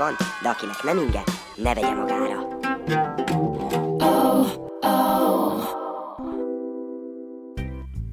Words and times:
van, 0.00 0.16
de 0.42 0.48
akinek 0.48 0.82
nem 0.82 0.98
inge, 0.98 1.22
ne 1.56 1.74
vegye 1.74 1.94
magára. 1.94 2.48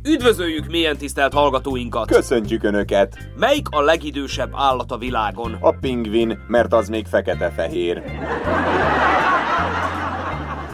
Üdvözöljük 0.04 0.68
mélyen 0.68 0.98
tisztelt 0.98 1.34
hallgatóinkat! 1.34 2.08
Köszöntjük 2.08 2.64
Önöket! 2.64 3.18
Melyik 3.36 3.70
a 3.70 3.82
legidősebb 3.82 4.52
állat 4.56 4.92
a 4.92 4.98
világon? 4.98 5.58
A 5.62 5.72
pingvin, 5.72 6.40
mert 6.48 6.74
az 6.74 6.88
még 6.88 7.06
fekete-fehér. 7.06 8.04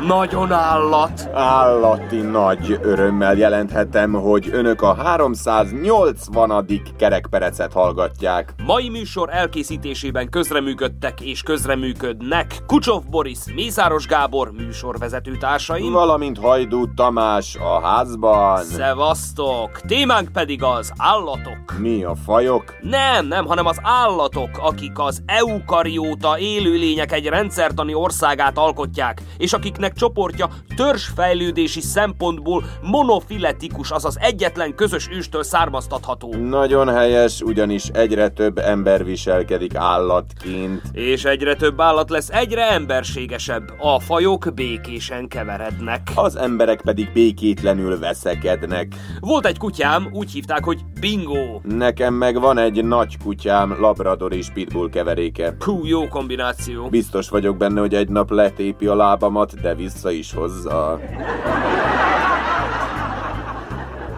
Nagyon 0.02 0.52
állat! 0.52 1.30
Állati 1.34 2.22
nagy 2.22 2.80
örömmel 2.82 3.36
jelenthetem, 3.36 4.14
hogy 4.14 4.50
Önök 4.52 4.82
a 4.82 4.94
380. 4.94 6.82
kerekperecet 6.98 7.74
hallgatják. 7.74 8.54
Mai 8.66 8.90
műsor 8.90 9.30
elkészítésében 9.32 10.30
közreműködtek 10.30 11.22
és 11.22 11.42
közreműködnek 11.42 12.56
Kucsov 12.68 13.04
Boris, 13.10 13.38
Mészáros 13.56 14.06
Gábor 14.06 14.52
műsorvezető 14.52 15.38
társaim, 15.38 15.92
Valamint 15.92 16.38
Hajdú 16.38 16.94
Tamás 16.94 17.56
a 17.56 17.82
házban. 17.82 18.64
Szevasztok! 18.64 19.80
Témánk 19.88 20.32
pedig 20.32 20.64
az 20.64 20.92
állatok. 20.98 21.78
Mi 21.80 22.04
a 22.04 22.16
fajok? 22.26 22.64
Nem, 22.82 23.28
nem, 23.28 23.46
hanem 23.46 23.66
az 23.66 23.80
állatok, 23.82 24.50
akik 24.62 25.00
az 25.00 25.22
eukarióta 25.26 26.40
élőlények 26.40 27.12
egy 27.12 27.26
rendszertani 27.26 27.94
országát 27.94 28.58
alkotják, 28.58 29.22
és 29.38 29.54
akiknek 29.84 29.94
csoportja 29.94 30.50
törzsfejlődési 30.76 31.82
szempontból 31.82 32.64
monofiletikus, 32.82 33.92
azaz 33.92 34.18
egyetlen 34.20 34.76
közös 34.76 35.10
őstől 35.12 35.44
származtatható. 35.44 36.36
Nagyon 36.36 36.90
helyes, 36.90 37.42
ugyanis 37.42 37.88
egyre 37.88 38.30
több 38.30 38.58
ember 38.58 39.06
viselkedik 39.06 39.76
állatként. 39.76 40.82
És 40.92 41.26
egyre 41.26 41.56
több 41.56 41.82
állat 41.82 42.10
lesz 42.10 42.30
egyre 42.30 42.72
emberségesebb. 42.72 43.64
A 43.80 44.00
fajok 44.00 44.52
békésen 44.56 45.28
keverednek. 45.28 46.02
Az 46.16 46.36
emberek 46.36 46.82
pedig 46.82 47.12
békétlenül 47.14 48.00
veszekednek. 48.00 48.88
Volt 49.20 49.46
egy 49.46 49.58
kutyám, 49.58 50.10
úgy 50.12 50.32
hívták, 50.32 50.64
hogy 50.64 50.80
Bingo. 51.00 51.60
Nekem 51.64 52.14
meg 52.14 52.40
van 52.40 52.58
egy 52.58 52.86
nagy 52.86 53.18
kutyám, 53.24 53.76
Labrador 53.80 54.34
és 54.34 54.50
Pitbull 54.54 54.90
keveréke. 54.90 55.56
Hú, 55.60 55.86
jó 55.86 56.08
kombináció. 56.08 56.88
Biztos 56.90 57.30
vagyok 57.30 57.58
benne, 57.58 57.80
hogy 57.80 57.94
egy 57.94 58.10
nap 58.10 58.32
letépi 58.32 58.86
a 58.86 58.96
lábamat, 58.96 59.62
de 59.62 59.73
vissza 59.74 60.12
is 60.12 60.34
hozza. 60.34 61.00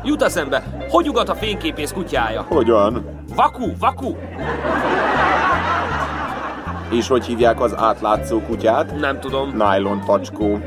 Jut 0.04 0.22
eszembe, 0.22 0.86
hogy 0.90 1.10
ugat 1.10 1.30
a 1.30 1.36
fényképész 1.36 1.92
kutyája? 1.92 2.46
Hogyan? 2.48 3.06
Vaku, 3.36 3.72
vaku! 3.80 4.16
És 6.92 7.08
hogy 7.08 7.26
hívják 7.26 7.62
az 7.62 7.76
átlátszó 7.78 8.42
kutyát? 8.42 9.00
Nem 9.00 9.20
tudom. 9.20 9.50
Nylon 9.50 10.02
tacskó. 10.06 10.60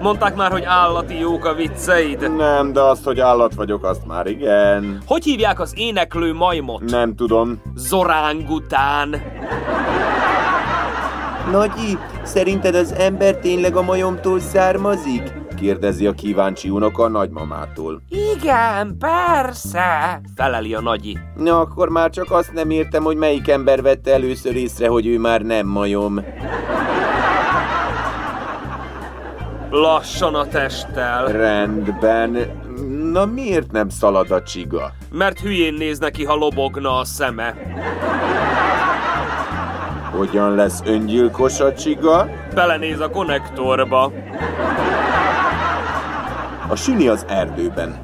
Mondták 0.00 0.36
már, 0.36 0.50
hogy 0.52 0.64
állati 0.64 1.18
jók 1.18 1.44
a 1.44 1.54
vicceid. 1.54 2.36
Nem, 2.36 2.72
de 2.72 2.80
azt, 2.80 3.04
hogy 3.04 3.20
állat 3.20 3.54
vagyok, 3.54 3.84
azt 3.84 4.06
már 4.06 4.26
igen. 4.26 5.02
Hogy 5.06 5.24
hívják 5.24 5.60
az 5.60 5.72
éneklő 5.76 6.32
majmot? 6.32 6.82
Nem 6.90 7.14
tudom. 7.14 7.62
Zorángután. 7.74 9.22
Nagyi, 11.50 11.98
szerinted 12.22 12.74
az 12.74 12.92
ember 12.92 13.36
tényleg 13.36 13.76
a 13.76 13.82
majomtól 13.82 14.40
származik? 14.40 15.32
Kérdezi 15.56 16.06
a 16.06 16.12
kíváncsi 16.12 16.70
unoka 16.70 17.02
a 17.02 17.08
nagymamától. 17.08 18.02
Igen, 18.36 18.96
persze, 18.98 20.20
feleli 20.34 20.74
a 20.74 20.80
nagyi. 20.80 21.18
Na, 21.36 21.60
akkor 21.60 21.88
már 21.88 22.10
csak 22.10 22.30
azt 22.30 22.52
nem 22.52 22.70
értem, 22.70 23.02
hogy 23.02 23.16
melyik 23.16 23.48
ember 23.48 23.82
vette 23.82 24.12
először 24.12 24.56
észre, 24.56 24.88
hogy 24.88 25.06
ő 25.06 25.18
már 25.18 25.40
nem 25.40 25.66
majom. 25.66 26.24
Lassan 29.70 30.34
a 30.34 30.46
testtel, 30.46 31.26
Rendben. 31.26 32.62
Na 33.12 33.24
miért 33.24 33.72
nem 33.72 33.88
szalad 33.88 34.30
a 34.30 34.42
csiga? 34.42 34.92
mert 35.12 35.40
hülyén 35.40 35.74
néz 35.74 35.98
neki, 35.98 36.24
ha 36.24 36.34
lobogna 36.34 36.98
a 36.98 37.04
szeme. 37.04 37.54
Hogyan 40.16 40.54
lesz 40.54 40.82
öngyilkos 40.86 41.60
a 41.60 41.74
csiga? 41.74 42.28
Belenéz 42.54 43.00
a 43.00 43.10
konnektorba. 43.10 44.12
A 46.68 46.76
süni 46.76 47.08
az 47.08 47.24
erdőben. 47.28 47.96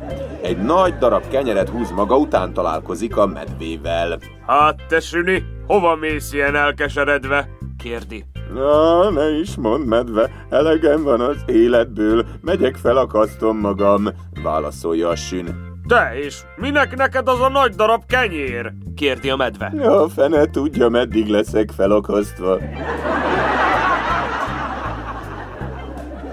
Egy 0.43 0.59
nagy 0.59 0.99
darab 0.99 1.29
kenyeret 1.29 1.69
húz 1.69 1.91
maga 1.91 2.17
után 2.17 2.53
találkozik 2.53 3.17
a 3.17 3.27
medvével. 3.27 4.19
Hát 4.47 4.81
te 4.89 5.01
süni, 5.01 5.45
hova 5.67 5.95
mész 5.95 6.33
ilyen 6.33 6.57
elkeseredve? 6.57 7.49
Kérdi. 7.79 8.25
Na, 8.55 9.11
ne 9.11 9.39
is 9.39 9.57
mondd, 9.57 9.87
medve, 9.87 10.31
elegem 10.49 11.03
van 11.03 11.21
az 11.21 11.37
életből, 11.47 12.27
megyek 12.41 12.77
felakasztom 12.77 13.59
magam, 13.59 14.09
válaszolja 14.43 15.09
a 15.09 15.17
sün. 15.17 15.70
Te 15.91 16.19
is, 16.25 16.45
minek 16.57 16.97
neked 16.97 17.29
az 17.29 17.41
a 17.41 17.49
nagy 17.49 17.75
darab 17.75 18.03
kenyér? 18.07 18.73
Kérdi 18.97 19.31
a 19.31 19.37
medve. 19.37 19.73
Ja, 19.75 20.09
fene 20.09 20.45
tudja, 20.45 20.89
meddig 20.89 21.27
leszek 21.27 21.71
felakasztva. 21.71 22.59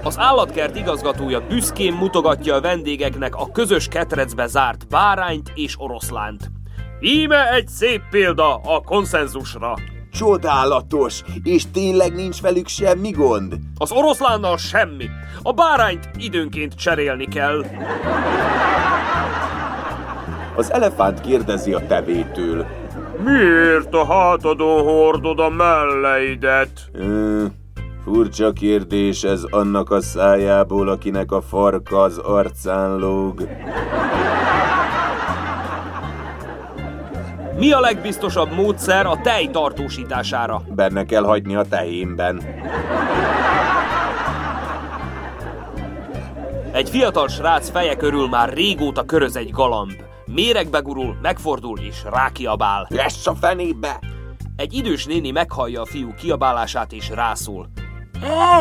Az 0.03 0.19
állatkert 0.19 0.75
igazgatója 0.75 1.47
büszkén 1.47 1.93
mutogatja 1.93 2.55
a 2.55 2.61
vendégeknek 2.61 3.35
a 3.35 3.51
közös 3.51 3.87
ketrecbe 3.87 4.47
zárt 4.47 4.87
bárányt 4.87 5.51
és 5.55 5.75
oroszlánt. 5.77 6.51
Íme 6.99 7.51
egy 7.53 7.67
szép 7.67 8.01
példa 8.09 8.55
a 8.55 8.81
konszenzusra. 8.81 9.73
Csodálatos, 10.11 11.21
és 11.43 11.63
tényleg 11.71 12.13
nincs 12.13 12.41
velük 12.41 12.67
semmi 12.67 13.09
gond? 13.09 13.53
Az 13.77 13.91
oroszlánnal 13.91 14.57
semmi. 14.57 15.05
A 15.43 15.51
bárányt 15.51 16.09
időnként 16.17 16.75
cserélni 16.75 17.25
kell. 17.25 17.63
Az 20.55 20.73
elefánt 20.73 21.21
kérdezi 21.21 21.73
a 21.73 21.85
tevétől. 21.87 22.65
Miért 23.23 23.93
a 23.93 24.05
hátadon 24.05 24.83
hordod 24.83 25.39
a 25.39 25.49
melleidet? 25.49 26.69
Ö, 26.93 27.45
furcsa 28.03 28.51
kérdés 28.51 29.23
ez 29.23 29.43
annak 29.49 29.91
a 29.91 30.01
szájából, 30.01 30.87
akinek 30.87 31.31
a 31.31 31.41
farka 31.41 32.01
az 32.01 32.17
arcán 32.17 32.97
lóg. 32.97 33.47
Mi 37.57 37.71
a 37.71 37.79
legbiztosabb 37.79 38.51
módszer 38.51 39.05
a 39.05 39.19
tej 39.23 39.47
tartósítására? 39.51 40.61
Benne 40.75 41.03
kell 41.03 41.23
hagyni 41.23 41.55
a 41.55 41.63
tehénben. 41.69 42.41
Egy 46.77 46.89
fiatal 46.89 47.27
srác 47.27 47.69
feje 47.69 47.95
körül 47.95 48.27
már 48.27 48.53
régóta 48.53 49.03
köröz 49.03 49.35
egy 49.35 49.51
galamb. 49.51 49.93
Méregbe 50.25 50.79
gurul, 50.79 51.17
megfordul 51.21 51.79
és 51.79 52.03
rákiabál. 52.11 52.87
Lesz 52.89 53.27
a 53.27 53.35
fenébe! 53.35 53.99
Egy 54.55 54.73
idős 54.73 55.05
néni 55.05 55.31
meghallja 55.31 55.81
a 55.81 55.85
fiú 55.85 56.13
kiabálását 56.13 56.91
és 56.91 57.09
rászól. 57.09 57.69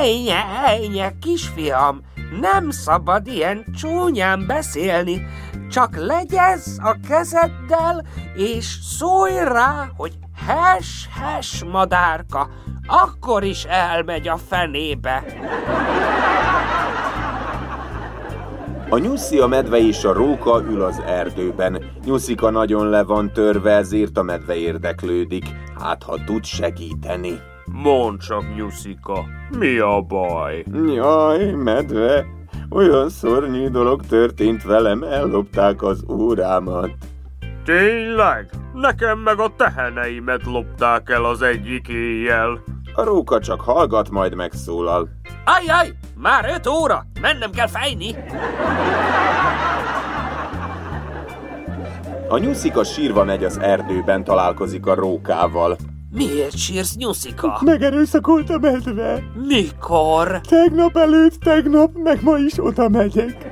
Ejnye, 0.00 0.44
ejnye, 0.66 1.12
kisfiam, 1.20 2.00
nem 2.40 2.70
szabad 2.70 3.26
ilyen 3.26 3.64
csúnyán 3.78 4.46
beszélni, 4.46 5.26
csak 5.70 5.96
legyez 5.96 6.78
a 6.82 6.96
kezeddel, 7.08 8.06
és 8.34 8.78
szólj 8.82 9.38
rá, 9.44 9.88
hogy 9.96 10.12
hes, 10.46 11.08
hes, 11.20 11.64
madárka, 11.64 12.48
akkor 12.86 13.44
is 13.44 13.64
elmegy 13.64 14.28
a 14.28 14.36
fenébe. 14.36 15.24
A 18.88 18.98
nyuszi, 18.98 19.38
a 19.38 19.46
medve 19.46 19.78
és 19.78 20.04
a 20.04 20.12
róka 20.12 20.62
ül 20.70 20.82
az 20.82 21.02
erdőben. 21.06 21.84
Nyuszika 22.04 22.50
nagyon 22.50 22.88
le 22.88 23.02
van 23.02 23.32
törve, 23.32 23.70
ezért 23.70 24.16
a 24.16 24.22
medve 24.22 24.56
érdeklődik. 24.56 25.44
Hát, 25.78 26.02
ha 26.02 26.24
tud 26.24 26.44
segíteni. 26.44 27.40
Mondd 27.72 28.18
csak, 28.18 28.54
Nyuszika, 28.56 29.24
mi 29.58 29.78
a 29.78 30.00
baj? 30.00 30.64
Jaj, 30.94 31.50
medve, 31.50 32.26
olyan 32.70 33.08
szörnyű 33.08 33.68
dolog 33.68 34.06
történt 34.06 34.62
velem, 34.62 35.02
ellopták 35.02 35.82
az 35.82 36.04
órámat. 36.10 36.90
Tényleg? 37.64 38.50
Nekem 38.74 39.18
meg 39.18 39.38
a 39.38 39.52
teheneimet 39.56 40.44
lopták 40.44 41.10
el 41.10 41.24
az 41.24 41.42
egyik 41.42 41.88
éjjel. 41.88 42.62
A 42.96 43.04
róka 43.04 43.40
csak 43.40 43.60
hallgat, 43.60 44.10
majd 44.10 44.34
megszólal. 44.34 45.08
Ajjaj, 45.44 45.92
már 46.14 46.48
öt 46.54 46.66
óra, 46.66 47.06
mennem 47.20 47.50
kell 47.50 47.66
fejni. 47.66 48.14
A 52.28 52.38
nyuszika 52.38 52.84
sírva 52.84 53.24
megy 53.24 53.44
az 53.44 53.58
erdőben, 53.58 54.24
találkozik 54.24 54.86
a 54.86 54.94
rókával. 54.94 55.76
Miért 56.10 56.56
sírsz, 56.56 56.96
nyuszika? 56.96 57.60
Megerőszakolt 57.64 58.50
a 58.50 58.58
medve. 58.58 59.22
Mikor? 59.46 60.40
Tegnap 60.40 60.96
előtt, 60.96 61.34
tegnap, 61.34 61.90
meg 61.94 62.22
ma 62.22 62.36
is 62.36 62.54
oda 62.58 62.88
megyek. 62.88 63.46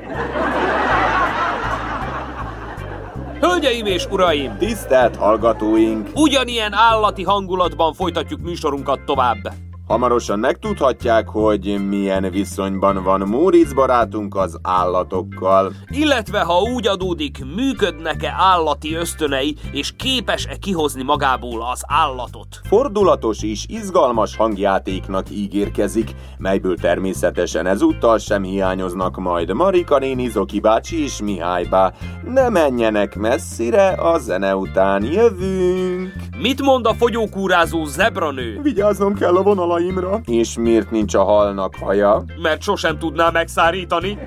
Hölgyeim 3.44 3.87
és 3.87 4.06
uraim! 4.06 4.56
Tisztelt 4.58 5.17
hallgatóink! 5.17 6.08
Ugyanilyen 6.14 6.73
állati 6.73 7.23
hangulatban 7.23 7.93
folytatjuk 7.93 8.41
műsorunkat 8.41 9.05
tovább. 9.05 9.52
Hamarosan 9.86 10.38
megtudhatják, 10.38 11.28
hogy 11.28 11.88
milyen 11.88 12.31
viszonyban 12.31 13.02
van 13.02 13.20
Móricz 13.20 13.72
barátunk 13.72 14.36
az 14.36 14.58
állatokkal. 14.62 15.72
Illetve 15.88 16.40
ha 16.40 16.60
úgy 16.60 16.86
adódik, 16.86 17.44
működnek-e 17.56 18.34
állati 18.36 18.94
ösztönei, 18.94 19.56
és 19.72 19.92
képes-e 19.96 20.56
kihozni 20.56 21.02
magából 21.02 21.62
az 21.72 21.82
állatot. 21.86 22.60
Fordulatos 22.69 23.42
és 23.42 23.64
izgalmas 23.69 24.36
hangjátéknak 24.36 25.31
ígérkezik, 25.31 26.14
melyből 26.38 26.76
természetesen 26.76 27.66
ezúttal 27.66 28.19
sem 28.19 28.42
hiányoznak 28.42 29.16
majd 29.16 29.52
Marika 29.52 29.98
néni, 29.98 30.28
Zoki 30.28 30.60
bácsi 30.60 31.02
és 31.02 31.22
Mihály 31.22 31.64
bá. 31.64 31.92
Ne 32.32 32.48
menjenek 32.48 33.16
messzire, 33.16 33.88
a 33.88 34.19
zene 34.19 34.56
után 34.56 35.04
jövünk! 35.04 36.12
Mit 36.38 36.62
mond 36.62 36.87
a 36.87 36.94
fogyókúrázó 36.94 37.84
zebranő? 37.84 38.60
Vigyáznom 38.62 39.14
kell 39.14 39.37
a 39.37 39.42
vonalaimra. 39.75 40.21
És 40.26 40.56
miért 40.56 40.91
nincs 40.91 41.15
a 41.15 41.25
halnak 41.25 41.75
haja? 41.81 42.25
Mert 42.43 42.62
sosem 42.62 42.99
tudná 42.99 43.31
megszárítani. 43.31 44.19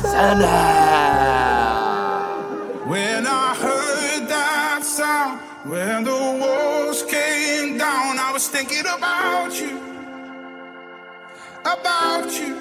Zene! 0.00 0.80
When 2.86 3.24
I 3.24 3.54
heard 3.62 4.28
that 4.28 4.82
sound, 4.82 5.40
when 5.64 6.04
the 6.04 6.10
walls 6.40 7.04
came 7.04 7.78
down, 7.78 8.18
I 8.18 8.32
was 8.32 8.48
thinking 8.48 8.86
about 8.86 9.58
you, 9.60 9.78
about 11.62 12.32
you. 12.40 12.56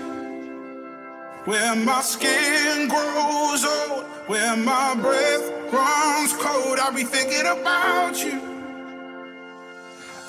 When 1.46 1.86
my 1.86 2.02
skin 2.02 2.88
grows 2.88 3.66
old, 3.66 4.06
when 4.28 4.64
my 4.64 4.94
breath 5.02 5.50
runs 5.74 6.34
cold, 6.34 6.78
I'll 6.80 6.94
be 6.94 7.04
thinking 7.04 7.48
about 7.48 8.24
you, 8.24 8.51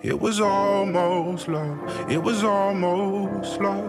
It 0.00 0.20
was 0.20 0.40
almost 0.40 1.48
love, 1.48 2.08
it 2.08 2.22
was 2.22 2.44
almost 2.44 3.60
love. 3.60 3.82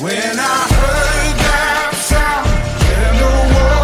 When 0.00 0.38
I 0.40 0.66
heard 0.72 1.36
that 1.44 1.92
sound, 2.08 2.48
and 2.48 3.18
the 3.20 3.28
walls 3.54 3.83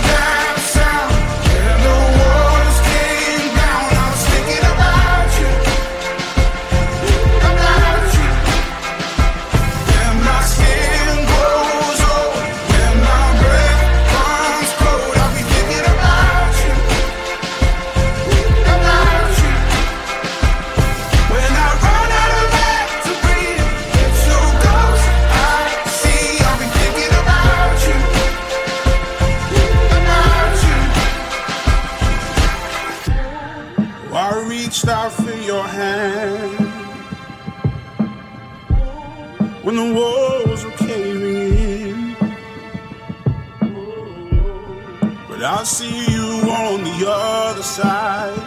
other 47.11 47.63
side. 47.63 48.37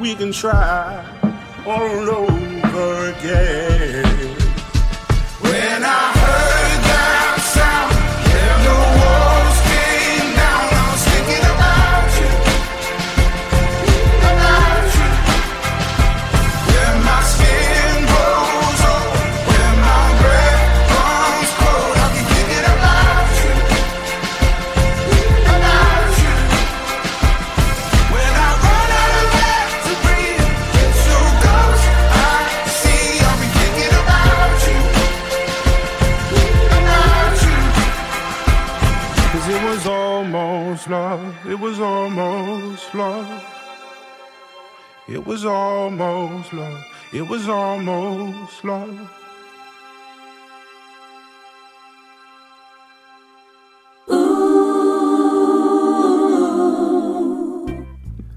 We 0.00 0.14
can 0.14 0.32
try 0.32 1.04
all 1.66 2.10
over 2.10 3.12
again. 3.12 3.79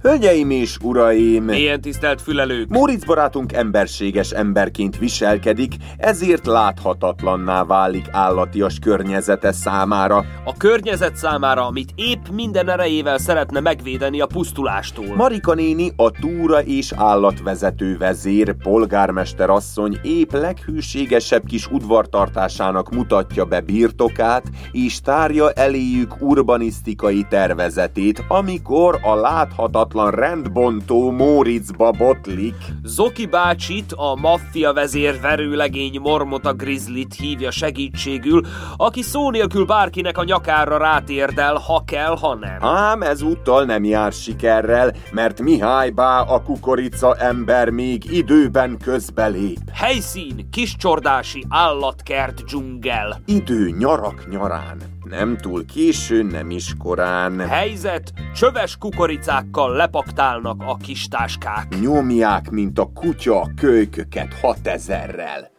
Hölgyeim 0.04 0.50
és 0.50 0.78
uraim! 0.82 1.44
Milyen 1.44 1.82
tisztelt 1.82 2.22
fülelők! 2.22 2.70
Móricz 2.70 3.04
barátunk 3.04 3.54
emberséges 3.54 4.32
emberként 4.32 4.98
viselkedik, 4.98 5.74
ezért 5.98 6.46
láthatatlanná 6.46 7.64
válik 7.64 8.06
állatias 8.12 8.80
környezete 8.80 9.52
számára. 9.52 10.26
A 10.46 10.58
környezet 10.58 11.16
számára, 11.16 11.66
amit 11.66 11.90
épp 11.96 12.28
minden 12.32 12.70
erejével 12.70 13.18
szeretne 13.18 13.60
megvédeni 13.60 14.22
a 14.22 14.26
pusztulástól. 14.26 15.16
Marika 15.16 15.54
néni 15.54 15.92
a 15.96 16.12
túra 16.12 16.62
és 16.62 16.92
állatvezető 16.96 17.98
vezér, 17.98 18.56
polgármester 18.64 19.50
asszony 19.50 20.00
épp 20.02 20.32
leghűségesebb 20.32 21.46
kis 21.46 21.68
udvartartásának 21.68 22.92
mutatja 22.92 23.46
be 23.46 23.62
birtokát, 23.62 24.44
és 24.72 25.02
tárja 25.02 25.52
eléjük 25.52 26.22
urbanisztikai 26.22 27.26
tervezetét, 27.30 28.24
amikor 28.28 29.00
a 29.02 29.16
láthatatlan 29.16 29.92
rendbontó 30.10 31.12
Móriczba 31.12 31.92
botlik. 31.92 32.56
Zoki 32.84 33.26
bácsit, 33.26 33.92
a 33.96 34.16
maffia 34.16 34.74
vezér 34.74 35.20
verőlegény 35.22 36.00
Mormota 36.00 36.54
Grizzlit 36.54 37.14
hívja 37.14 37.52
segítségül, 37.52 38.42
aki 38.78 39.02
szó 39.02 39.30
nélkül 39.30 39.66
bárkinek 39.66 40.18
a 40.18 40.24
nyakára 40.24 40.78
rátérdel, 40.78 41.56
ha 41.56 41.84
kell, 41.86 42.18
ha 42.18 42.36
nem. 42.36 42.58
Ám 42.60 43.02
ezúttal 43.02 43.64
nem 43.64 43.84
jár 43.84 44.12
sikerrel, 44.12 44.94
mert 45.12 45.42
Mihály 45.42 45.90
Bá 45.90 46.22
a 46.22 46.42
kukorica 46.42 47.16
ember 47.16 47.70
még 47.70 48.12
időben 48.12 48.78
közbelép. 48.78 49.60
Helyszín, 49.74 50.48
kiscsordási 50.52 51.46
állatkert 51.50 52.44
dzsungel. 52.44 53.22
Idő 53.26 53.70
nyarak 53.78 54.28
nyarán. 54.30 54.93
Nem 55.18 55.38
túl 55.38 55.66
késő, 55.66 56.24
nem 56.24 56.50
is 56.50 56.74
korán. 56.78 57.48
Helyzet, 57.48 58.14
csöves 58.36 58.78
kukoricákkal 58.78 59.76
lepaktálnak 59.76 60.64
a 60.66 60.76
kis 60.76 61.08
táskák. 61.08 61.80
Nyomják, 61.82 62.50
mint 62.50 62.80
a 62.80 62.90
kutya 62.94 63.42
a 63.42 63.50
kölyköket 63.56 64.34
hatezerrel. 64.42 65.52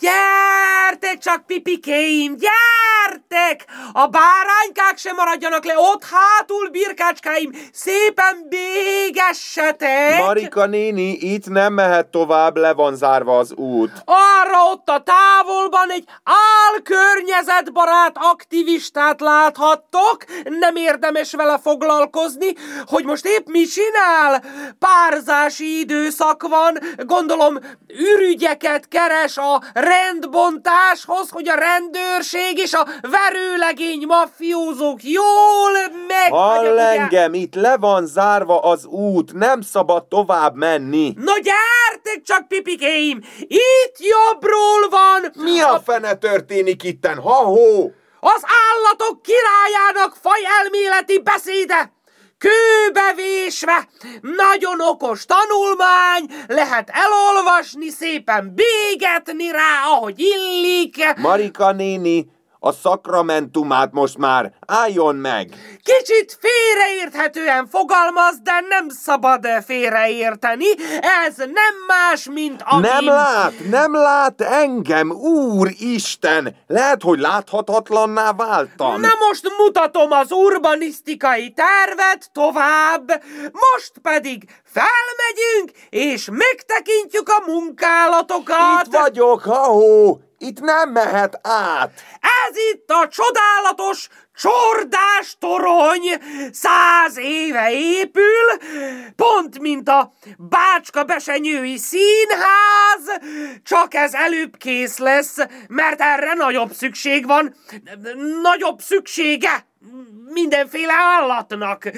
Gyertek 0.00 1.18
csak, 1.18 1.46
pipikéim, 1.46 2.36
gyertek! 3.30 3.64
A 3.92 4.06
báránykák 4.06 4.96
sem 4.96 5.14
maradjanak 5.16 5.64
le, 5.64 5.74
ott 5.76 6.04
hátul, 6.04 6.68
birkácskáim, 6.68 7.50
szépen 7.72 8.46
bégessetek! 8.48 10.18
Marika 10.18 10.66
néni, 10.66 11.10
itt 11.10 11.48
nem 11.48 11.72
mehet 11.72 12.06
tovább, 12.06 12.56
le 12.56 12.72
van 12.72 12.96
zárva 12.96 13.38
az 13.38 13.52
út. 13.52 13.90
Arra 14.04 14.70
ott 14.72 14.88
a 14.88 15.02
távolban 15.02 15.90
egy 15.90 16.04
álkörnyezetbarát 16.72 18.16
aktivistát 18.20 19.20
láthattok, 19.20 20.24
nem 20.44 20.76
érdemes 20.76 21.32
vele 21.32 21.58
foglalkozni, 21.58 22.52
hogy 22.86 23.04
most 23.04 23.26
épp 23.26 23.46
mi 23.46 23.64
csinál? 23.64 24.44
Párzási 24.78 25.78
időszak 25.78 26.42
van, 26.48 26.78
gondolom 26.96 27.58
ürügyeket 28.14 28.88
keres 28.88 29.36
a 29.36 29.62
rendbontáshoz, 29.72 31.30
hogy 31.30 31.48
a 31.48 31.54
rendőrség 31.54 32.58
és 32.58 32.72
a 32.72 32.86
verőlegény 33.20 34.06
mafiózók 34.06 35.02
jól 35.02 35.72
meg... 36.08 36.32
Hall 36.32 36.78
engem, 36.78 37.34
itt 37.34 37.54
le 37.54 37.76
van 37.76 38.06
zárva 38.06 38.60
az 38.60 38.84
út, 38.84 39.32
nem 39.32 39.60
szabad 39.60 40.04
tovább 40.04 40.54
menni. 40.54 41.12
No 41.16 41.32
gyertek 41.32 42.22
csak, 42.24 42.48
pipikéim! 42.48 43.20
Itt 43.40 43.96
jobbról 43.98 44.88
van! 44.90 45.44
Mi 45.44 45.60
a 45.60 45.80
fene 45.84 46.14
történik 46.14 46.82
itten, 46.82 47.18
ha-hó? 47.18 47.92
Az 48.20 48.42
állatok 48.68 49.22
királyának 49.22 50.16
fajelméleti 50.22 51.20
beszéde! 51.22 51.98
Kőbevésve, 52.38 53.88
nagyon 54.20 54.80
okos 54.80 55.24
tanulmány, 55.24 56.24
lehet 56.46 56.90
elolvasni, 56.92 57.88
szépen 57.88 58.54
bégetni 58.54 59.50
rá, 59.50 59.84
ahogy 59.92 60.14
illik. 60.18 60.96
Marika 61.16 61.72
néni, 61.72 62.26
a 62.60 62.72
szakramentumát 62.72 63.92
most 63.92 64.18
már 64.18 64.52
álljon 64.66 65.16
meg! 65.16 65.48
Kicsit 65.82 66.38
félreérthetően 66.40 67.66
fogalmaz, 67.66 68.40
de 68.42 68.64
nem 68.68 68.88
szabad 68.88 69.46
félreérteni. 69.64 70.66
Ez 71.26 71.36
nem 71.36 71.74
más, 71.86 72.28
mint 72.32 72.62
a... 72.64 72.78
Nem 72.78 73.04
lát, 73.04 73.52
nem 73.70 73.94
lát 73.94 74.40
engem, 74.40 75.10
úristen! 75.10 76.56
Lehet, 76.66 77.02
hogy 77.02 77.18
láthatatlanná 77.18 78.32
váltam. 78.32 79.00
Na 79.00 79.08
most 79.28 79.48
mutatom 79.58 80.12
az 80.12 80.32
urbanisztikai 80.32 81.50
tervet 81.52 82.30
tovább, 82.32 83.22
most 83.52 83.92
pedig 84.02 84.44
felmegyünk, 84.64 85.70
és 85.90 86.28
megtekintjük 86.32 87.28
a 87.28 87.42
munkálatokat. 87.46 88.86
Itt 88.86 88.92
vagyok, 88.92 89.42
ha-hó! 89.42 90.20
Itt 90.42 90.60
nem 90.60 90.90
mehet 90.90 91.40
át! 91.42 91.92
Ez 92.48 92.56
itt 92.72 92.90
a 92.90 93.08
csodálatos 93.08 94.08
csordás 94.34 95.36
torony. 95.38 96.02
Száz 96.52 97.18
éve 97.18 97.72
épül, 97.72 98.46
pont 99.16 99.58
mint 99.58 99.88
a 99.88 100.12
Bácska 100.38 101.04
Besenyői 101.04 101.76
Színház, 101.76 103.20
csak 103.62 103.94
ez 103.94 104.14
előbb 104.14 104.56
kész 104.56 104.98
lesz, 104.98 105.36
mert 105.68 106.00
erre 106.00 106.34
nagyobb 106.34 106.72
szükség 106.72 107.26
van, 107.26 107.54
nagyobb 108.42 108.80
szüksége 108.80 109.66
mindenféle 110.30 110.92
állatnak, 110.92 111.90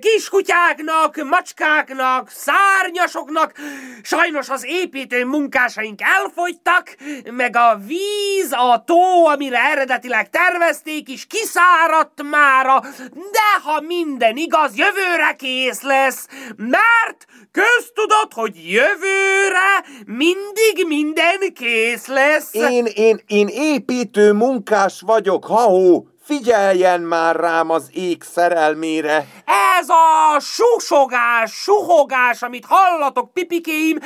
kiskutyáknak, 0.00 1.24
macskáknak, 1.28 2.30
szárnyasoknak. 2.30 3.52
Sajnos 4.02 4.48
az 4.48 4.64
építő 4.66 5.24
munkásaink 5.24 6.00
elfogytak, 6.02 6.96
meg 7.30 7.56
a 7.56 7.80
víz, 7.86 8.52
a 8.52 8.82
tó, 8.86 9.26
amire 9.26 9.58
eredetileg 9.58 10.30
tervezték 10.30 11.08
is, 11.08 11.26
kiszáradt 11.26 12.22
mára, 12.22 12.80
de 13.10 13.60
ha 13.64 13.80
minden 13.80 14.36
igaz, 14.36 14.76
jövőre 14.76 15.34
kész 15.38 15.82
lesz, 15.82 16.26
mert 16.56 17.26
köztudott, 17.52 18.32
hogy 18.34 18.70
jövőre 18.70 19.84
mindig 20.06 20.84
minden 20.86 21.52
kész 21.54 22.06
lesz. 22.06 22.54
Én, 22.54 22.84
én, 22.84 23.20
én 23.26 23.48
építő 23.48 24.32
munkás 24.32 25.00
vagyok, 25.00 25.44
ha-hó! 25.44 26.11
Figyeljen 26.24 27.00
már 27.00 27.36
rám 27.36 27.70
az 27.70 27.88
ég 27.92 28.22
szerelmére! 28.22 29.26
Ez 29.78 29.88
a 29.88 30.40
susogás, 30.40 31.52
suhogás, 31.52 32.42
amit 32.42 32.66
hallatok, 32.68 33.32
pipikéim, 33.32 33.98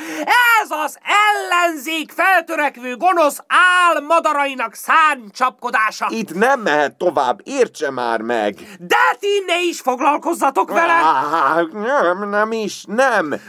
ez 0.61 0.69
az 0.85 0.97
ellenzék 1.03 2.11
feltörekvő 2.11 2.95
gonosz 2.95 3.39
álmadarainak 3.87 4.73
szárnycsapkodása. 4.73 6.07
Itt 6.09 6.33
nem 6.33 6.59
mehet 6.59 6.97
tovább, 6.97 7.39
értse 7.43 7.91
már 7.91 8.21
meg! 8.21 8.55
De 8.79 9.15
ti 9.19 9.43
ne 9.45 9.61
is 9.61 9.79
foglalkozzatok 9.81 10.71
vele! 10.71 10.93
Á, 10.93 11.61
nem, 11.71 12.29
nem 12.29 12.51
is, 12.51 12.83
nem! 12.87 13.41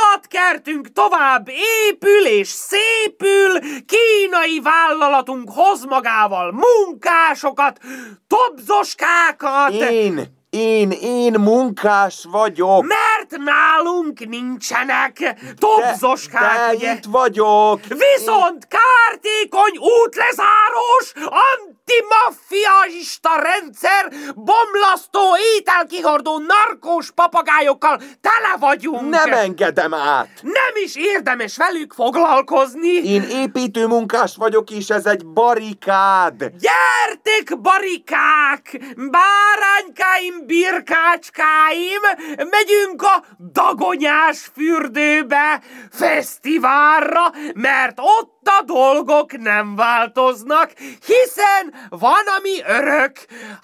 Állatkertünk 0.00 0.92
tovább 0.92 1.48
épül 1.88 2.26
és 2.26 2.48
szépül, 2.48 3.58
kínai 3.60 4.60
vállalatunk 4.60 5.50
hoz 5.54 5.84
magával 5.84 6.52
munkásokat, 6.52 7.78
tobzoskákat! 8.26 9.72
Én, 9.72 10.41
én, 10.52 10.90
én 10.90 11.32
munkás 11.32 12.26
vagyok! 12.30 12.86
Mert 12.86 13.42
nálunk 13.44 14.28
nincsenek 14.28 15.34
tobzoskák, 15.58 16.70
de, 16.70 16.76
de 16.86 16.92
itt 16.92 17.04
vagyok! 17.08 17.80
Viszont 17.88 18.68
kártékony 18.68 19.76
útlezárós, 19.78 21.12
antimaffiaista 21.14 23.30
rendszer, 23.42 24.12
bomlasztó, 24.34 25.20
ételkihordó, 25.56 26.38
narkós 26.38 27.10
papagájokkal 27.10 27.96
tele 28.20 28.56
vagyunk. 28.58 29.10
Nem 29.10 29.32
engedem 29.32 29.94
át! 29.94 30.28
Nem 30.42 30.72
is 30.84 30.96
érdemes 30.96 31.56
velük 31.56 31.92
foglalkozni. 31.92 32.88
Én 32.88 33.22
építő 33.22 33.86
munkás 33.86 34.36
vagyok, 34.36 34.70
és 34.70 34.88
ez 34.88 35.06
egy 35.06 35.26
barikád! 35.26 36.38
Gyertek, 36.38 37.60
barikák! 37.60 38.80
Báránykáim, 38.96 40.41
birkácskáim! 40.46 42.00
Megyünk 42.36 43.02
a 43.02 43.24
dagonyás 43.52 44.50
fürdőbe, 44.54 45.62
fesztiválra, 45.90 47.32
mert 47.54 47.98
ott 47.98 48.48
a 48.60 48.62
dolgok 48.62 49.38
nem 49.38 49.76
változnak, 49.76 50.72
hiszen 51.06 51.88
van, 51.88 52.24
ami 52.38 52.62
örök. 52.66 53.12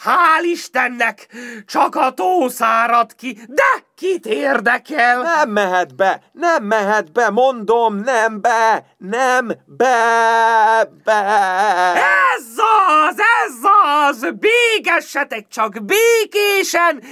Hál' 0.05 0.43
Istennek, 0.43 1.29
csak 1.67 1.95
a 1.95 2.11
tó 2.11 2.49
szárad 2.49 3.15
ki, 3.15 3.39
de 3.47 3.88
Kit 3.99 4.27
érdekel? 4.27 5.23
Nem 5.23 5.51
mehet 5.51 5.97
be, 5.97 6.23
nem 6.33 6.65
mehet 6.65 7.13
be, 7.13 7.31
mondom, 7.31 7.97
nem 7.97 8.41
be, 8.41 8.85
nem 8.97 9.47
be, 9.67 10.91
be. 11.05 11.13
Ez 12.37 12.45
az, 13.07 13.17
ez 13.45 13.71
az! 14.09 14.27
Bégessetek 14.35 15.49
csak 15.49 15.85
békésen, 15.85 17.03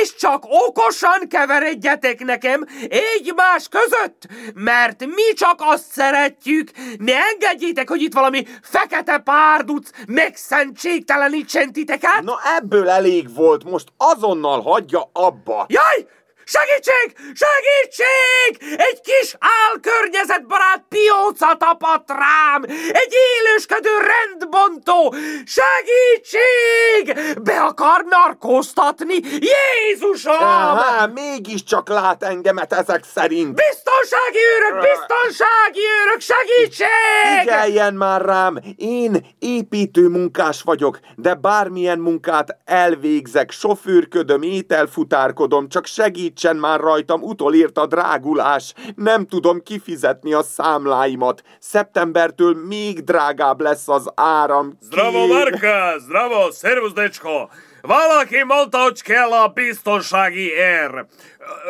és 0.00 0.14
csak 0.14 0.44
okosan 0.48 1.28
keveredjetek 1.28 2.24
nekem 2.24 2.66
egymás 2.88 3.68
között, 3.68 4.26
mert 4.54 5.06
mi 5.06 5.32
csak 5.34 5.58
azt 5.58 5.90
szeretjük, 5.90 6.70
ne 6.98 7.14
engedjétek, 7.32 7.88
hogy 7.88 8.02
itt 8.02 8.14
valami 8.14 8.46
fekete 8.62 9.18
párduc 9.18 9.90
megszentségtelenítsen 10.06 11.72
titeket! 11.72 12.22
Na 12.22 12.38
ebből 12.56 12.88
elég 12.88 13.34
volt, 13.34 13.64
most 13.64 13.88
azonnal 13.96 14.62
hagyja 14.62 15.10
abba. 15.12 15.66
Jaj! 15.68 16.06
Segítség! 16.50 17.16
Segítség! 17.34 18.76
Egy 18.78 19.00
kis 19.00 19.36
álkörnyezetbarát 19.38 20.84
pióca 20.88 21.56
tapadt 21.58 22.10
rám! 22.10 22.62
Egy 22.92 23.14
élősködő 23.36 23.90
rendbontó! 24.12 25.14
Segítség! 25.46 27.34
Be 27.42 27.60
akar 27.60 28.04
narkóztatni! 28.08 29.14
Jézusom! 29.52 30.36
Aha, 30.38 31.06
mégiscsak 31.06 31.88
lát 31.88 32.22
engemet 32.22 32.72
ezek 32.72 33.04
szerint. 33.14 33.54
Biztonsági 33.54 34.38
őrök! 34.56 34.80
Biztonsági 34.80 35.80
őrök! 36.02 36.20
Segítség! 36.20 36.86
Figyeljen 37.38 37.94
már 37.94 38.20
rám, 38.20 38.58
én 38.76 39.26
építő 39.38 40.08
munkás 40.08 40.62
vagyok, 40.62 40.98
de 41.16 41.34
bármilyen 41.34 41.98
munkát 41.98 42.56
elvégzek, 42.64 43.50
sofőrködöm, 43.50 44.42
ételfutárkodom, 44.42 45.68
csak 45.68 45.86
segítsen 46.38 46.56
már 46.56 46.80
rajtam, 46.80 47.22
utolért 47.22 47.78
a 47.78 47.86
drágulás. 47.86 48.74
Nem 48.94 49.26
tudom 49.26 49.62
kifizetni 49.62 50.32
a 50.32 50.42
számláimat. 50.42 51.42
Szeptembertől 51.58 52.54
még 52.66 53.04
drágább 53.04 53.60
lesz 53.60 53.88
az 53.88 54.12
áram. 54.14 54.78
Zdravo, 54.80 55.26
Marka! 55.26 55.98
Zdravo, 55.98 56.50
szervusz, 56.50 56.92
decsko! 56.92 57.48
Valaki 57.80 58.42
mondta, 58.42 58.78
hogy 58.78 59.02
kell 59.02 59.32
a 59.32 59.48
biztonsági 59.48 60.48
ér. 60.48 61.06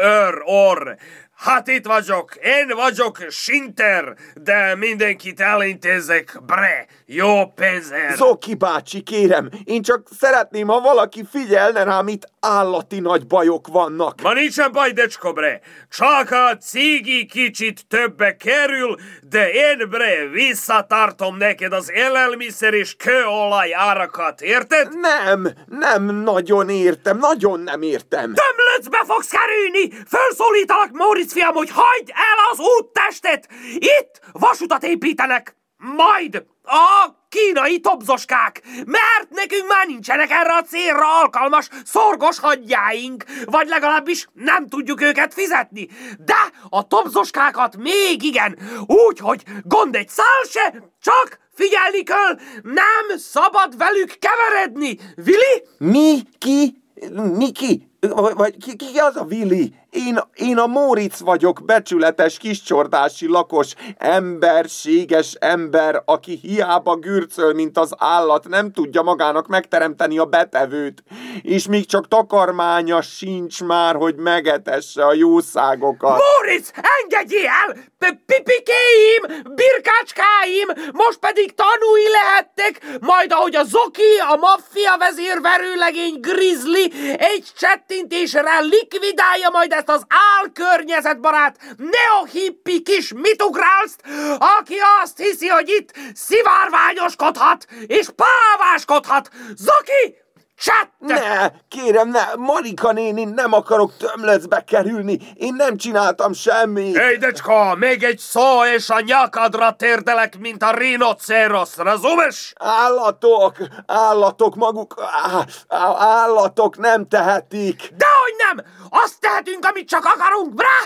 Őr, 0.03 0.43
orr. 0.45 0.97
Hát 1.39 1.69
itt 1.69 1.87
vagyok, 1.87 2.35
én 2.35 2.69
vagyok 2.75 3.19
Sinter, 3.29 4.15
de 4.35 4.75
mindenkit 4.75 5.41
elintézek, 5.41 6.41
bre, 6.47 6.87
jó 7.07 7.47
pénzért. 7.47 8.17
Zoki 8.17 8.55
bácsi, 8.55 9.01
kérem, 9.01 9.49
én 9.65 9.83
csak 9.83 10.09
szeretném, 10.19 10.67
ha 10.67 10.81
valaki 10.81 11.25
figyelne 11.31 11.83
rám, 11.83 12.09
itt 12.09 12.29
állati 12.41 13.01
nagy 13.01 13.27
bajok 13.27 13.67
vannak. 13.67 14.21
Ma 14.23 14.33
nincsen 14.33 14.73
baj, 14.73 14.91
decsko, 14.91 15.33
bre. 15.33 15.61
Csak 15.91 16.31
a 16.31 16.57
cigi 16.57 17.27
kicsit 17.27 17.87
többe 17.89 18.37
kerül, 18.37 18.97
de 19.29 19.51
én, 19.51 19.89
bre, 19.89 20.27
visszatartom 20.27 21.37
neked 21.37 21.73
az 21.73 21.91
élelmiszer 21.93 22.75
és 22.75 22.97
kőolaj 22.97 23.75
árakat, 23.75 24.41
érted? 24.41 24.89
Nem, 25.01 25.49
nem 25.67 26.05
nagyon 26.05 26.69
értem, 26.69 27.19
nagyon 27.19 27.61
nem 27.61 27.83
értem. 27.83 28.35
Tömlöcbe 28.35 29.03
fogsz 29.07 29.31
kerülni! 29.31 30.05
Fölszólítalak, 30.09 30.91
Móricz 30.93 31.28
fiam, 31.33 31.55
hogy 31.55 31.71
hagyd 31.71 32.09
el 32.09 32.51
az 32.53 32.59
úttestet! 32.79 33.49
Itt 33.75 34.21
vasutat 34.33 34.83
építenek! 34.83 35.57
Majd 35.77 36.45
a 36.65 37.17
kínai 37.29 37.81
tobzoskák, 37.81 38.63
mert 38.85 39.31
nekünk 39.31 39.69
már 39.69 39.87
nincsenek 39.87 40.31
erre 40.31 40.55
a 40.55 40.63
célra 40.63 41.21
alkalmas 41.21 41.69
szorgos 41.85 42.39
hadjáink, 42.39 43.25
vagy 43.45 43.69
legalábbis 43.69 44.29
nem 44.33 44.69
tudjuk 44.69 45.03
őket 45.03 45.35
fizetni. 45.35 45.89
De 46.19 46.53
a 46.69 46.87
tobzoskákat 46.87 47.77
még 47.77 48.23
igen, 48.23 48.59
úgy, 48.87 49.19
hogy 49.19 49.43
gond 49.65 49.95
egy 49.95 50.09
szál 50.09 50.43
se, 50.49 50.83
csak 51.03 51.39
figyelni 51.55 52.03
kell, 52.03 52.39
nem 52.63 53.19
szabad 53.19 53.77
velük 53.77 54.19
keveredni. 54.19 54.99
Vili? 55.15 55.65
Mi? 55.79 56.23
Ki? 56.39 56.83
Mi 57.13 57.53
ki? 57.53 57.89
Vagy- 58.35 58.57
ki, 58.65 58.77
ki 58.77 58.99
az 58.99 59.17
a 59.17 59.23
Willi? 59.23 59.75
Én, 59.91 60.19
én 60.35 60.59
a 60.59 60.67
Móricz 60.67 61.21
vagyok, 61.21 61.65
becsületes 61.65 62.39
kiscsordási 62.39 63.27
lakos, 63.27 63.75
emberséges 63.97 65.33
ember, 65.33 66.03
aki 66.05 66.39
hiába 66.43 66.97
gürcöl, 66.97 67.53
mint 67.53 67.79
az 67.79 67.95
állat, 67.99 68.49
nem 68.49 68.73
tudja 68.73 69.03
magának 69.03 69.47
megteremteni 69.47 70.19
a 70.19 70.25
betevőt, 70.25 71.03
és 71.43 71.67
még 71.67 71.87
csak 71.87 72.09
takarmánya 72.09 73.03
sincs 73.03 73.63
már, 73.63 73.95
hogy 73.95 74.17
megetesse 74.17 75.07
a 75.07 75.15
jószágokat. 75.15 76.21
Móricz, 76.21 76.73
engedjél! 77.03 77.87
P- 77.99 78.19
Pipikéim, 78.27 79.45
birkácskáim, 79.55 80.93
most 80.93 81.19
pedig 81.19 81.55
tanúi 81.55 82.09
lehettek, 82.13 82.99
majd 83.01 83.33
ahogy 83.33 83.57
a 83.57 83.65
Zoki, 83.65 84.17
a 84.33 84.37
maffia 84.37 84.97
vezér 84.99 85.41
verőlegény 85.41 86.21
Grizzly 86.21 86.93
egy 87.19 87.47
csettintésre 87.59 88.61
likvidálja 88.61 89.51
majd 89.51 89.73
ezt 89.73 89.88
az 89.89 90.07
álkörnyezetbarát 90.39 91.75
neohippi 91.77 92.83
kis 92.83 93.13
mitugrálszt, 93.13 94.03
aki 94.39 94.77
azt 95.03 95.19
hiszi, 95.19 95.47
hogy 95.47 95.69
itt 95.69 95.93
szivárványoskodhat 96.15 97.67
és 97.87 98.09
páváskodhat. 98.17 99.31
Zoki, 99.57 100.17
csett! 100.59 100.93
Ne, 100.99 101.51
kérem, 101.69 102.09
ne, 102.09 102.23
Marika 102.37 102.93
néni, 102.93 103.25
nem 103.25 103.53
akarok 103.53 103.97
tömlecbe 103.97 104.65
kerülni, 104.65 105.19
én 105.35 105.55
nem 105.55 105.77
csináltam 105.77 106.33
semmit. 106.33 106.99
Hé, 106.99 107.17
decsko, 107.17 107.75
még 107.75 108.03
egy 108.03 108.19
szó, 108.19 108.65
és 108.65 108.91
a 108.91 109.01
nyakadra 109.01 109.73
térdelek, 109.73 110.39
mint 110.39 110.63
a 110.63 110.77
rinoceros, 110.77 111.77
razumesz? 111.77 112.53
Állatok, 112.57 113.57
állatok 113.87 114.55
maguk, 114.55 114.95
á, 114.99 115.45
á, 115.69 115.95
állatok 115.99 116.77
nem 116.77 117.09
tehetik. 117.09 117.77
Dehogy 117.77 118.35
nem! 118.47 118.65
Azt 118.91 119.21
tehetünk, 119.21 119.65
amit 119.65 119.89
csak 119.89 120.05
akarunk, 120.05 120.55
brá! 120.55 120.79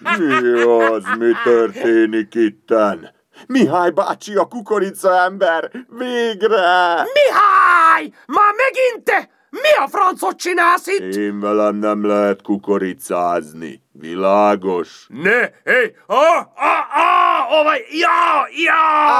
Mi 0.18 0.60
az, 0.62 1.04
mi 1.18 1.32
történik 1.44 2.34
itten? 2.34 3.18
Mihály 3.46 3.90
bácsi 3.90 4.34
a 4.34 4.44
kukorica 4.44 5.22
ember, 5.24 5.70
végre! 5.88 6.94
Mihály! 6.94 8.12
Már 8.26 8.54
megint 8.56 9.04
te? 9.04 9.28
Mi 9.50 9.84
a 9.84 9.88
francot 9.88 10.36
csinálsz 10.36 10.86
itt? 10.86 11.14
Én 11.14 11.40
velem 11.40 11.76
nem 11.76 12.06
lehet 12.06 12.42
kukoricázni. 12.42 13.82
Világos? 14.00 15.06
Ne, 15.08 15.40
hé, 15.64 15.96
ah, 16.06 16.38
ah, 16.54 16.84
ah, 16.92 17.52
oh, 17.52 17.64
vagy, 17.64 17.84
ja, 17.90 18.48
ja! 18.64 18.72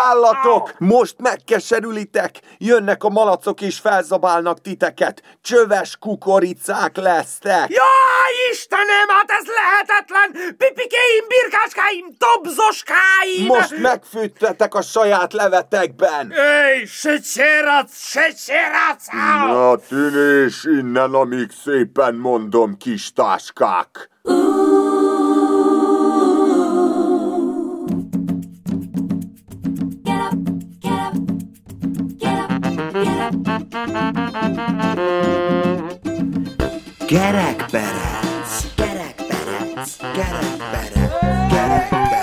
Állatok, 0.08 0.74
most 0.78 1.14
megkeserülitek, 1.18 2.40
jönnek 2.58 3.04
a 3.04 3.08
malacok 3.08 3.60
és 3.60 3.78
felzabálnak 3.78 4.60
titeket, 4.60 5.22
csöves 5.42 5.96
kukoricák 5.96 6.96
lesztek. 6.96 7.68
Jaj, 7.68 8.50
Istenem, 8.50 9.08
hát 9.08 9.30
ez 9.30 9.46
lehetetlen! 9.46 10.56
Pipikéim, 10.56 11.24
birkácskáim, 11.28 12.06
dobzoskáim! 12.18 13.46
Most 13.46 13.78
megfűttetek 13.78 14.74
a 14.74 14.82
saját 14.82 15.32
levetekben. 15.32 16.30
Hé, 16.30 16.84
se 16.84 17.18
au! 19.12 19.46
Na 19.46 19.76
tűnés 19.88 20.64
innen, 20.64 21.14
amíg 21.14 21.50
szépen 21.64 22.14
mondom, 22.14 22.76
kis 22.76 23.12
táskák. 23.12 24.08
Gerekperec, 37.08 38.52
gerekperec, 38.76 39.88
gerekperec, 40.14 41.10
gerekperec. 41.48 42.19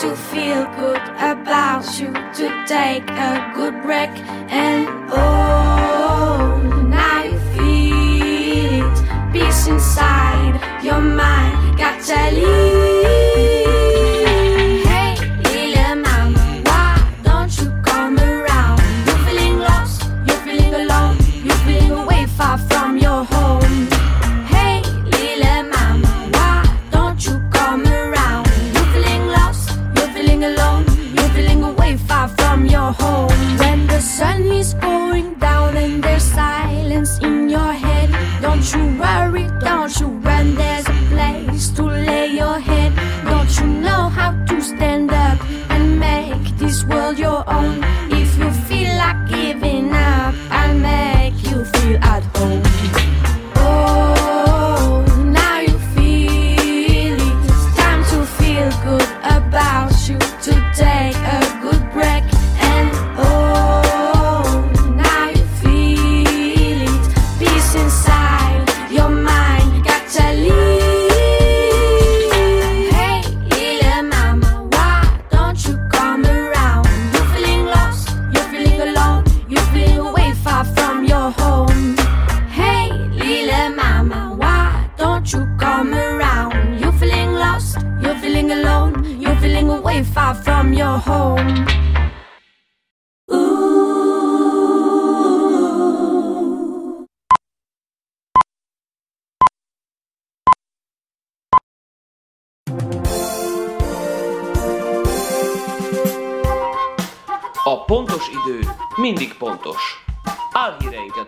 To 0.00 0.16
feel 0.16 0.64
good 0.76 1.02
about 1.18 1.84
you. 2.00 2.10
To 2.10 2.64
take 2.66 3.06
a 3.10 3.52
good 3.54 3.82
break. 3.82 4.08
And 4.48 4.88
oh, 5.12 6.86
now 6.88 7.24
you 7.24 7.38
feel 7.54 8.86
it. 8.86 9.32
Peace 9.32 9.66
inside 9.66 10.58
your 10.82 11.00
mind. 11.02 11.76
Got 11.76 12.02
to 12.04 12.30
leave. 12.34 12.79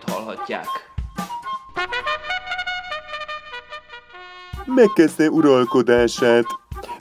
Álhíreinket 0.03 0.09
hallhatják. 0.09 0.67
Megkezdte 4.65 5.29
uralkodását. 5.29 6.45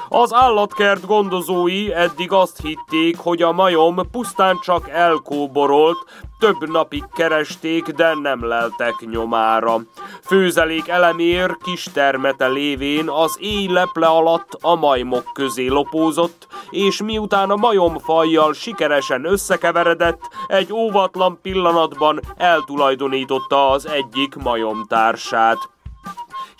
Az 0.09 0.35
állatkert 0.35 1.07
gondozói 1.07 1.92
eddig 1.92 2.33
azt 2.33 2.61
hitték, 2.62 3.18
hogy 3.18 3.42
a 3.42 3.53
majom 3.53 4.11
pusztán 4.11 4.59
csak 4.62 4.88
elkóborolt, 4.88 5.98
több 6.38 6.70
napig 6.70 7.05
keresték, 7.14 7.85
de 7.85 8.14
nem 8.14 8.44
leltek 8.44 8.94
nyomára. 9.11 9.81
Főzelék 10.23 10.88
elemér 10.88 11.57
kis 11.65 11.87
termete 11.93 12.49
lévén 12.49 13.09
az 13.09 13.37
éj 13.41 13.67
leple 13.67 14.07
alatt 14.07 14.59
a 14.61 14.75
majmok 14.75 15.25
közé 15.33 15.67
lopózott, 15.67 16.47
és 16.71 17.03
miután 17.03 17.51
a 17.51 17.57
majomfajjal 17.57 18.53
sikeresen 18.53 19.25
összekeveredett, 19.25 20.21
egy 20.47 20.73
óvatlan 20.73 21.38
pillanatban 21.43 22.21
eltulajdonította 22.37 23.71
az 23.71 23.87
egyik 23.87 24.35
majomtársát. 24.35 25.71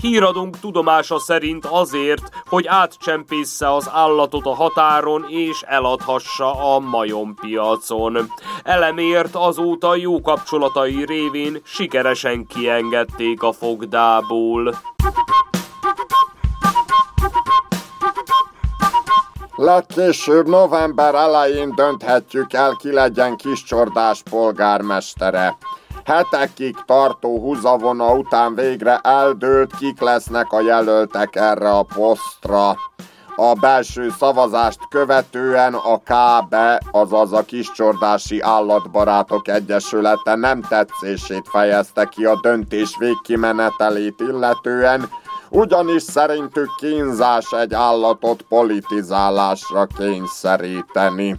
Híradónk 0.03 0.59
tudomása 0.61 1.19
szerint 1.19 1.67
azért, 1.67 2.23
hogy 2.49 2.67
átcsempésze 2.67 3.75
az 3.75 3.89
állatot 3.93 4.47
a 4.47 4.55
határon 4.55 5.25
és 5.29 5.63
eladhassa 5.67 6.75
a 6.75 6.79
majompiacon. 6.79 8.31
Elemért 8.63 9.35
azóta 9.35 9.97
jó 9.97 10.21
kapcsolatai 10.21 11.05
révén 11.05 11.61
sikeresen 11.65 12.47
kiengedték 12.47 13.43
a 13.43 13.53
fogdából. 13.53 14.75
Legkésőbb 19.57 20.47
november 20.47 21.15
elején 21.15 21.75
dönthetjük 21.75 22.53
el, 22.53 22.77
ki 22.79 22.93
legyen 22.93 23.37
Kiscsordás 23.37 24.23
polgármestere. 24.31 25.57
Hetekig 26.05 26.77
tartó 26.87 27.39
húzavona 27.41 28.13
után 28.15 28.55
végre 28.55 28.97
eldőlt, 28.97 29.77
kik 29.77 30.01
lesznek 30.01 30.53
a 30.53 30.61
jelöltek 30.61 31.37
erre 31.37 31.71
a 31.71 31.83
posztra. 31.95 32.77
A 33.37 33.53
belső 33.61 34.11
szavazást 34.19 34.79
követően 34.91 35.75
a 35.75 35.99
KB, 35.99 36.55
azaz 36.91 37.33
a 37.33 37.45
Kiscsordási 37.45 38.41
Állatbarátok 38.41 39.49
Egyesülete 39.49 40.35
nem 40.35 40.61
tetszését 40.61 41.49
fejezte 41.49 42.05
ki 42.05 42.25
a 42.25 42.39
döntés 42.43 42.97
végkimenetelét 42.99 44.21
illetően, 44.21 45.09
ugyanis 45.51 46.03
szerintük 46.03 46.71
kínzás 46.77 47.53
egy 47.53 47.75
állatot 47.75 48.43
politizálásra 48.43 49.87
kényszeríteni. 49.99 51.37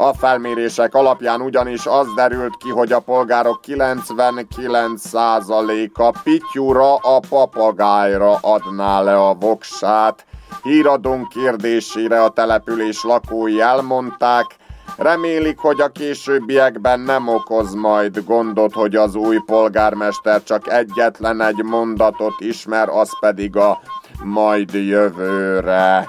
A 0.00 0.14
felmérések 0.14 0.94
alapján 0.94 1.40
ugyanis 1.40 1.86
az 1.86 2.06
derült 2.14 2.56
ki, 2.56 2.68
hogy 2.68 2.92
a 2.92 3.00
polgárok 3.00 3.60
99%-a 3.66 6.18
pityúra 6.22 6.96
a 6.96 7.20
papagájra 7.28 8.38
adná 8.40 9.00
le 9.00 9.16
a 9.16 9.34
voksát. 9.34 10.24
Híradónk 10.62 11.28
kérdésére 11.28 12.22
a 12.22 12.28
település 12.28 13.04
lakói 13.04 13.60
elmondták, 13.60 14.56
Remélik, 14.96 15.58
hogy 15.58 15.80
a 15.80 15.88
későbbiekben 15.88 17.00
nem 17.00 17.28
okoz 17.28 17.74
majd 17.74 18.24
gondot, 18.24 18.72
hogy 18.72 18.96
az 18.96 19.14
új 19.14 19.36
polgármester 19.46 20.42
csak 20.42 20.68
egyetlen 20.68 21.40
egy 21.40 21.62
mondatot 21.62 22.34
ismer, 22.38 22.88
az 22.88 23.18
pedig 23.20 23.56
a 23.56 23.80
majd 24.24 24.72
jövőre. 24.72 26.06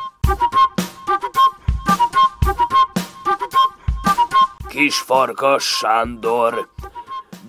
Kisfarkas 4.69 5.63
Sándor, 5.63 6.69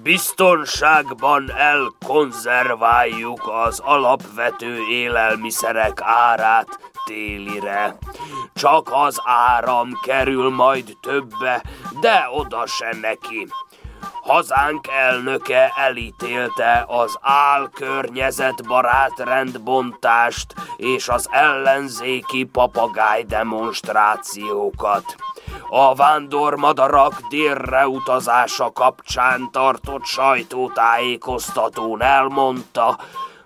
biztonságban 0.02 1.52
elkonzerváljuk 1.52 3.48
az 3.64 3.80
alapvető 3.84 4.78
élelmiszerek 4.90 6.00
árát 6.00 6.78
télire. 7.04 7.98
Csak 8.54 8.88
az 8.92 9.20
áram 9.24 10.00
kerül 10.02 10.50
majd 10.50 10.96
többe, 11.00 11.62
de 12.00 12.28
oda 12.32 12.66
se 12.66 12.96
neki. 13.00 13.48
Hazánk 14.22 14.86
elnöke 14.88 15.72
elítélte 15.76 16.84
az 16.88 17.18
álkörnyezetbarát 17.20 19.18
rendbontást 19.18 20.54
és 20.76 21.08
az 21.08 21.28
ellenzéki 21.30 22.44
papagáj 22.44 23.22
demonstrációkat. 23.22 25.16
A 25.68 25.94
vándormadarak 25.94 27.20
délre 27.28 27.88
utazása 27.88 28.72
kapcsán 28.72 29.48
tartott 29.50 30.04
sajtótájékoztatón 30.04 32.02
elmondta, 32.02 32.98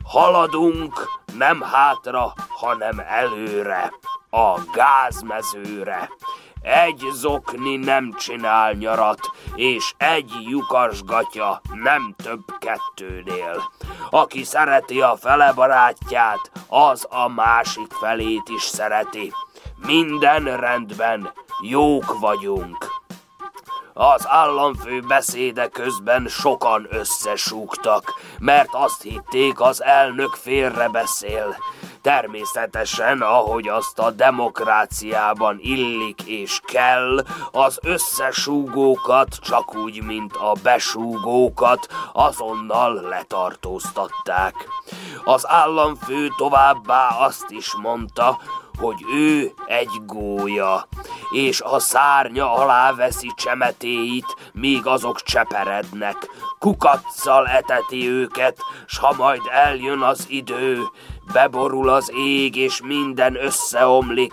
haladunk 0.05 1.09
nem 1.39 1.61
hátra, 1.61 2.33
hanem 2.49 3.03
előre, 3.07 3.93
a 4.31 4.61
gázmezőre. 4.73 6.11
Egy 6.65 7.09
zokni 7.13 7.77
nem 7.77 8.13
csinál 8.13 8.73
nyarat, 8.73 9.21
és 9.55 9.93
egy 9.97 10.31
lyukasgatja 10.49 11.61
nem 11.73 12.15
több 12.23 12.45
kettőnél. 12.59 13.63
Aki 14.11 14.45
szereti 14.45 15.01
a 15.01 15.17
fele 15.17 15.53
barátját, 15.53 16.51
az 16.69 17.07
a 17.11 17.29
másik 17.29 17.93
felét 17.93 18.49
is 18.49 18.63
szereti. 18.63 19.33
Minden 19.87 20.57
rendben, 20.57 21.33
jók 21.63 22.19
vagyunk. 22.21 23.03
Az 23.97 24.29
államfő 24.29 25.01
beszéde 25.01 25.69
közben 25.69 26.27
sokan 26.29 26.87
összesúgtak, 26.91 28.15
mert 28.39 28.69
azt 28.73 29.03
hitték, 29.03 29.61
az 29.61 29.83
elnök 29.83 30.35
félre 30.35 30.89
beszél. 30.89 31.57
Természetesen, 32.03 33.21
ahogy 33.21 33.69
azt 33.69 33.99
a 33.99 34.11
demokráciában 34.11 35.59
illik 35.61 36.23
és 36.23 36.61
kell, 36.65 37.25
az 37.53 37.79
összesúgókat, 37.83 39.37
csak 39.43 39.75
úgy, 39.75 40.03
mint 40.03 40.37
a 40.37 40.53
besúgókat, 40.63 41.89
azonnal 42.13 42.95
letartóztatták. 42.95 44.55
Az 45.25 45.49
államfő 45.49 46.29
továbbá 46.37 47.09
azt 47.09 47.51
is 47.51 47.75
mondta, 47.83 48.39
hogy 48.79 49.05
ő 49.15 49.53
egy 49.67 50.01
gólya, 50.07 50.87
és 51.35 51.61
a 51.61 51.79
szárnya 51.79 52.53
alá 52.53 52.93
veszi 52.93 53.33
csemetéit, 53.37 54.37
míg 54.53 54.87
azok 54.87 55.23
cseperednek. 55.23 56.17
Kukaccal 56.59 57.47
eteti 57.47 58.09
őket, 58.09 58.57
s 58.87 58.99
ha 58.99 59.15
majd 59.17 59.41
eljön 59.51 60.01
az 60.01 60.27
idő, 60.29 60.83
beborul 61.33 61.89
az 61.89 62.13
ég, 62.17 62.57
és 62.57 62.81
minden 62.83 63.45
összeomlik, 63.45 64.33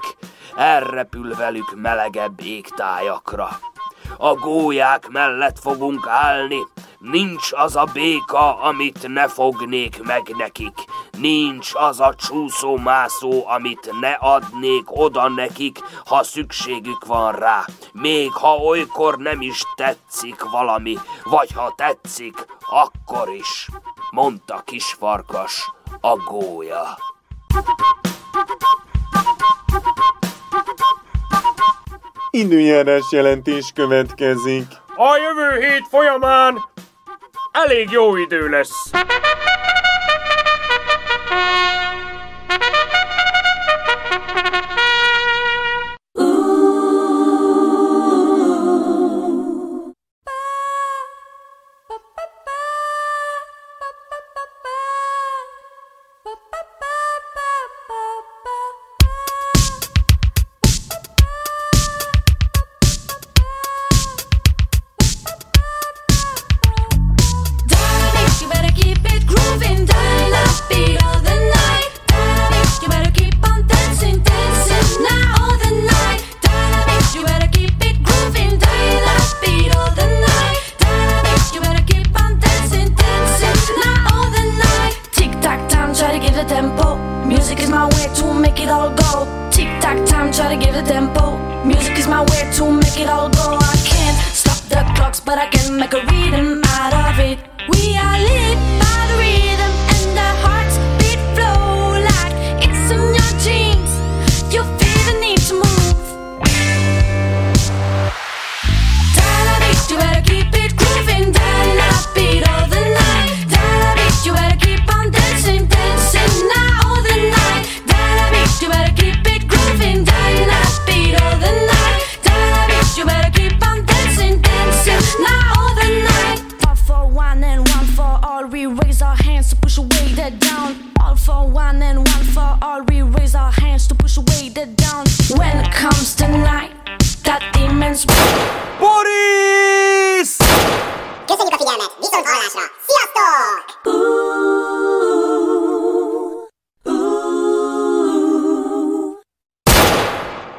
elrepül 0.55 1.35
velük 1.35 1.75
melegebb 1.75 2.39
égtájakra. 2.43 3.49
A 4.17 4.33
gólyák 4.33 5.07
mellett 5.07 5.59
fogunk 5.59 6.07
állni, 6.07 6.59
Nincs 7.01 7.51
az 7.51 7.75
a 7.75 7.85
béka, 7.93 8.61
amit 8.61 9.07
ne 9.07 9.27
fognék 9.27 10.03
meg 10.03 10.33
nekik. 10.37 10.73
Nincs 11.17 11.71
az 11.73 11.99
a 11.99 12.15
csúszó-mászó, 12.15 13.47
amit 13.47 13.91
ne 13.99 14.11
adnék 14.11 14.83
oda 14.87 15.29
nekik, 15.29 15.79
ha 16.05 16.23
szükségük 16.23 17.05
van 17.05 17.31
rá. 17.31 17.65
Még 17.93 18.31
ha 18.31 18.55
olykor 18.55 19.17
nem 19.17 19.41
is 19.41 19.63
tetszik 19.75 20.43
valami, 20.51 20.97
vagy 21.23 21.51
ha 21.51 21.73
tetszik, 21.75 22.45
akkor 22.69 23.29
is, 23.29 23.69
mondta 24.11 24.61
kisfarkas 24.65 25.71
a 26.01 26.15
gólya. 26.15 26.97
Időjárás 32.29 33.11
jelentés 33.11 33.71
következik. 33.73 34.67
A 34.95 35.17
jövő 35.17 35.67
hét 35.67 35.87
folyamán 35.89 36.69
elég 37.51 37.89
jó 37.89 38.17
idő 38.17 38.49
lesz. 38.49 38.91